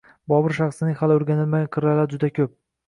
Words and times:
Bobur 0.31 0.55
shaxsining 0.59 0.97
hali 1.03 1.19
oʻrganilmagan 1.21 1.71
qirralari 1.79 2.17
juda 2.17 2.35
koʻp 2.41 2.61